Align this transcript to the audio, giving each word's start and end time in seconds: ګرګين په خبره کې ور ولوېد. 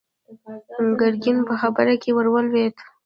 ګرګين 0.99 1.37
په 1.47 1.53
خبره 1.61 1.93
کې 2.01 2.09
ور 2.13 2.27
ولوېد. 2.31 2.75